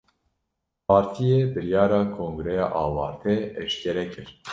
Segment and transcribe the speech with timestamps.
[0.87, 4.29] Partiyê, biryara kongreya awarte eşkere kir